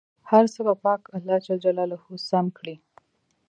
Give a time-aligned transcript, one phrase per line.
[0.29, 1.97] هر څه به پاک الله جل جلاله
[2.29, 2.75] سم کړي.